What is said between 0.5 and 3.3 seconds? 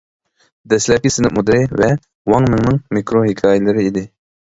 «دەسلەپكى سىنىپ مۇدىرى» ۋە ۋاڭ مىڭنىڭ مىكرو